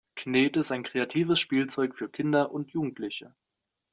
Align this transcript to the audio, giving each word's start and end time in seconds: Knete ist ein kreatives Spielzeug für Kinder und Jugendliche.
Knete 0.15 0.61
ist 0.61 0.71
ein 0.71 0.81
kreatives 0.81 1.39
Spielzeug 1.39 1.95
für 1.95 2.09
Kinder 2.09 2.51
und 2.51 2.71
Jugendliche. 2.71 3.35